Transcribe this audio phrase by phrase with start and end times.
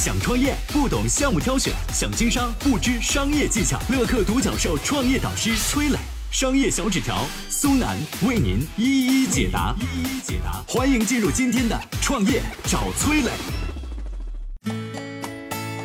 [0.00, 3.78] 想创业不懂项目挑选，想经商不知商业技巧。
[3.90, 5.98] 乐客独角兽创业导师崔磊，
[6.30, 9.74] 商业小纸条苏南为您一一解答。
[9.78, 13.30] 一一解答，欢迎进入今天的创业找崔磊。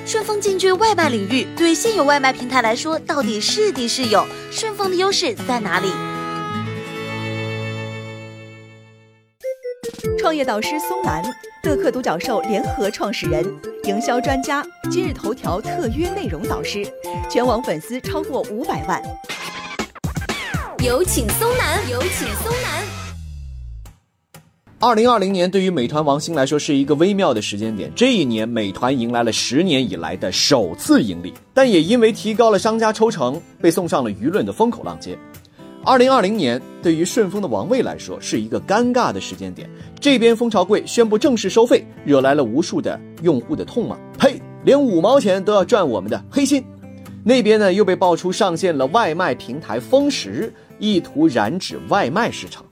[0.05, 4.25] 顺丰进军外卖领域，对现有外卖平台来说到底是敌是友？
[4.49, 5.91] 顺丰的优势在哪里？
[10.25, 11.23] 创业导师松南，
[11.61, 13.45] 乐客独角兽联合创始人，
[13.83, 16.83] 营销专家，今日头条特约内容导师，
[17.29, 18.99] 全网粉丝超过五百万。
[20.83, 22.83] 有请松南，有请松南。
[24.79, 35.15] 二零二零年对于美团王兴来说是一个微妙的时间点，这一年美团迎来了十年以来的首次盈利，但也因为提高了商家抽成，被送上了舆论的风口浪尖。
[35.85, 39.69] 二零二零年对于顺丰的王卫来说是一个尴尬的时间点。
[39.99, 43.95] 这边蜂巢柜宣布正式收费，惹来了无数的用户的痛骂。
[44.17, 46.65] 呸，连五毛钱都要赚我们的黑心。
[47.23, 52.65] 那边呢又被爆出上线了外卖平台丰食，意图染指外卖市场。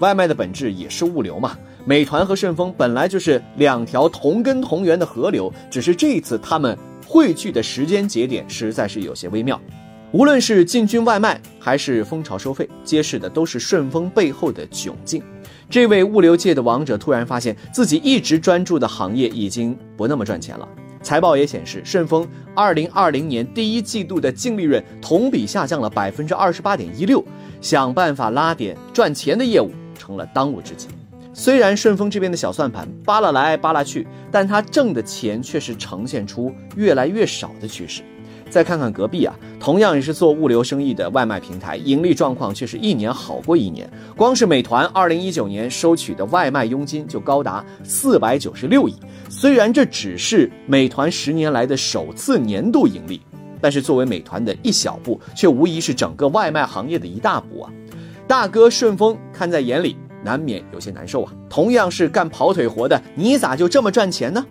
[0.00, 1.56] 外卖的本质也是物流嘛。
[1.86, 9.58] 美团和顺丰本来就是两条同根同源的河流，只是这次他们汇聚的时间节点实在是有些微妙。
[10.14, 15.20] 无论是进军外卖还是蜂巢收费，揭示的都是顺丰背后的窘境。
[15.68, 20.68] 这位物流界的王者突然发现自己一直专注的行业已经不那么赚钱了。
[21.02, 27.24] 财报也显示，顺丰2020年第一季度的净利润同比下降了百分之二十八点一六，
[27.60, 30.86] 想办法拉点赚钱的业务成了当务之急。
[31.32, 38.02] 虽然顺丰这边的小算盘扒拉来扒拉去，但他挣的钱却是呈现出越来越少的趋势。
[38.54, 43.90] 再看看隔壁啊，同样也是做物流生意的外卖平台，盈利状况却是一年好过一年。
[44.16, 48.94] 光是美团，二零一九年收取的外卖佣金就高达四百九十六亿。
[49.28, 53.20] 虽然这只是美团十年来的首次年度盈利，
[53.60, 57.72] 但是作为美团的一小步，却无疑是整个外卖行业的一大步啊！
[58.28, 61.32] 大哥顺丰看在眼里，难免有些难受啊。
[61.50, 64.46] 同样是干跑腿活的，你咋就这么赚钱呢？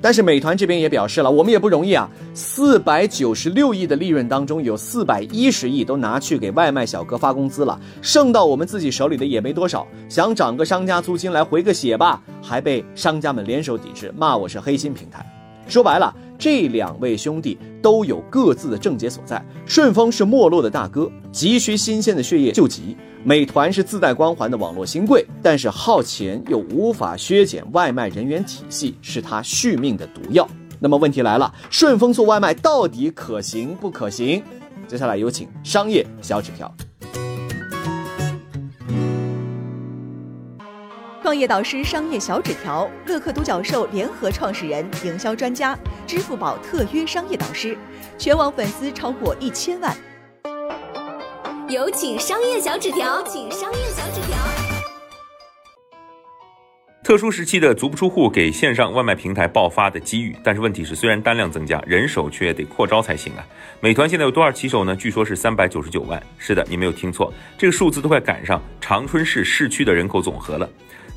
[0.00, 15.24] 但是美团这边也表示了，我们也不容易啊，四百九十六亿的利润当中，有四百一十亿都拿去给外卖小哥发工资了，剩到我们自己手里的也没多少，想涨个商家租金来回个血吧，还被商家们联手抵制，骂我是黑心平台。
[15.66, 19.44] 说白了，这两位兄弟都有各自的症结所在。
[19.66, 22.96] 顺丰是没落的大哥，急需新鲜的血液救急；
[23.28, 30.48] 美团是自带光环的网络新贵，但是耗钱又无法削减外卖人员体系，是他续命的毒药。
[30.80, 34.42] 那么问题来了，顺丰做外卖到底可行不可行？
[34.86, 36.74] 接下来有请商业小纸条。
[41.22, 47.76] 创业导师商业小纸条，乐客独角兽联合创始人，营销专家，支付宝特约商业导师，
[48.16, 49.94] 全网粉丝超过一千万。
[51.68, 54.38] 有请商业小纸条，请商业小纸条。
[57.04, 63.46] 特殊时期的足不出户给线上外卖平台爆发的机遇，但是问题是，虽然单量增加，人手却得扩招才行啊。
[63.80, 64.96] 美团现在有多少骑手呢？
[64.96, 66.22] 据说是三百九十九万。
[66.38, 70.66] 是的，你没有听错，这个数字都快赶上长春市市区的人口总和了。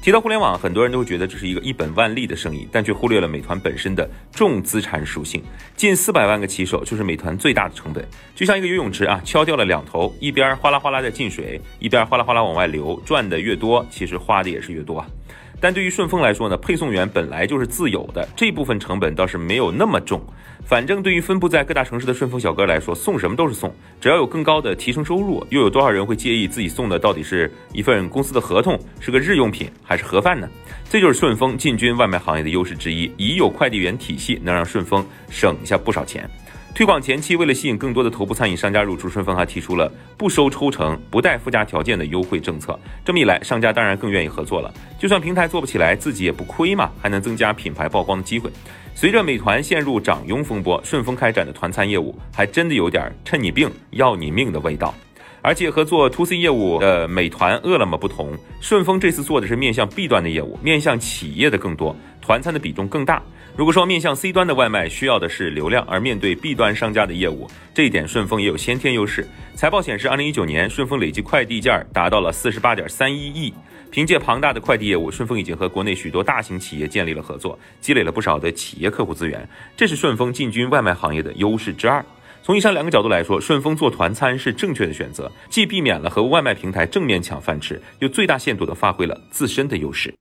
[0.01, 5.43] 提到互联网，很多人都会觉得这是一个一本万利的生意，但却忽略了美团本身的重资产属性。
[5.75, 8.03] 近四百万个骑手就是美团最大的成本，
[8.33, 15.05] 就像一个游泳池啊，敲掉了两头，一边哗啦哗啦在进水，一边哗啦哗啦往外流，赚的越多，其实花的也是越多啊。
[15.61, 20.19] 但对于顺丰来说呢，配送员本来就是自有的，这部分成本倒是没有那么重。
[20.65, 30.49] 反正对于分布在各大城市的顺丰小哥来说，送什么都是送，只要有更高的提成收入，又有多少人会介意自己送的到底是一份公司的合同，是个日用品还是盒饭呢？
[30.89, 36.29] 这就是顺丰进军外卖行业的优势之一，已有快递员体系能让顺丰省下不少钱。
[36.73, 42.79] 推广前期，为了吸引更多的头部餐饮商家入驻，顺丰还提出了不收抽成、不带附加条件的优惠政策。
[43.05, 44.73] 这么一来，商家当然更愿意合作了。
[44.97, 48.49] 就算平台做不起来，自己也不亏嘛，还能增加品牌曝光的机会。
[48.95, 54.95] 随着美团陷入涨佣风波，顺丰开展的团餐业务还真的有点趁你病要你命的味道。
[55.43, 63.21] 而且和做 to C 业务的美团、饿了么不同，顺丰这次做的是面向 B 端的业务，面向企业的更多，团餐的比重更大。
[63.57, 69.27] 如果说面向 C 端的外卖需要的是流量，而面对 B 端商家的业务，这一点顺丰也有先天优势。
[69.55, 73.53] 财报显示，二零一九年顺丰累计快递件达到了四十八点三一亿。
[73.91, 82.03] 凭借庞大的快递业务，顺丰已经和国内许多大型企业建立了合作，积累了不少的企业客户资源，这是顺丰进军外卖行业的优势之二。
[82.41, 90.20] 从以上两个角度来说，顺丰做团餐是正确的选择，既避免了和外卖平台正面抢饭吃，又最大限度地发挥了自身的优势。